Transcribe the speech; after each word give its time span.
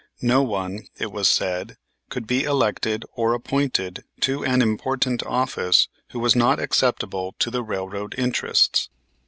No 0.23 0.41
one, 0.41 0.87
it 0.97 1.11
was 1.11 1.29
said, 1.29 1.77
could 2.09 2.25
be 2.25 2.43
elected 2.43 3.05
or 3.13 3.35
appointed 3.35 4.03
to 4.21 4.43
an 4.43 4.59
important 4.63 5.21
office 5.27 5.89
who 6.11 6.17
was 6.19 6.35
not 6.35 6.59
acceptable 6.59 7.35
to 7.37 7.51
the 7.51 7.61
railroad 7.61 8.15
interests. 8.17 8.89